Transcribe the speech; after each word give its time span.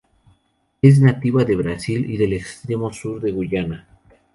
Es 0.81 0.99
nativa 0.99 1.45
de 1.45 1.55
Brasil 1.55 2.09
y 2.09 2.17
del 2.17 2.33
extremo 2.33 2.91
sur 2.91 3.21
de 3.21 3.31
Guyana. 3.31 3.87